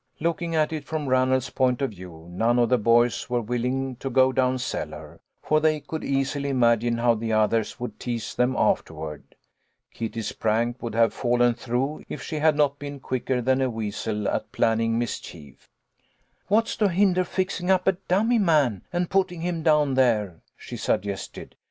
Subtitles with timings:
[0.19, 0.85] Looking at it A HALLO WE 'EJV PARTY.
[0.85, 0.89] I$?
[0.89, 5.21] from Ranald's point of view, none of the boys were willing to go down cellar,
[5.43, 9.35] for they could easily imagine how the others would tease them afterward.
[9.93, 14.27] Kitty's prank would have fallen through, if she had not been quicker than a weasel
[14.27, 15.69] at planning mischief.
[16.47, 21.55] "What's to hinder fixing up a dummy man, and putting him down there?" she suggested.